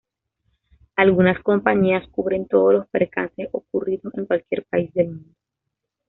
[0.95, 5.35] Algunas compañías cubren todos los percances ocurridos en cualquier país del mundo.